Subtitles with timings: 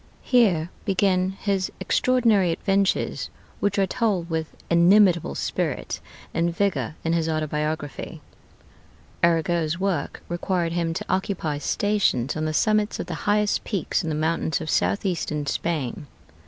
[0.01, 0.31] [Illustration: D.
[0.31, 0.57] FR.
[0.57, 5.99] ARAGO] Here begin his extraordinary adventures, which are told with inimitable spirit
[6.33, 8.19] and vigor in his 'Autobiography.'
[9.23, 14.09] Arago's work required him to occupy stations on the summits of the highest peaks in
[14.09, 16.07] the mountains of southeastern Spain.